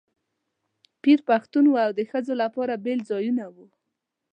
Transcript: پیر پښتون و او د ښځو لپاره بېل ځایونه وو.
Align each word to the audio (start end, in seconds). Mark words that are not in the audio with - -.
پیر 1.03 1.19
پښتون 1.29 1.65
و 1.69 1.75
او 1.85 1.91
د 1.99 2.01
ښځو 2.11 2.33
لپاره 2.43 2.81
بېل 2.83 2.99
ځایونه 3.09 3.45
وو. 3.53 3.67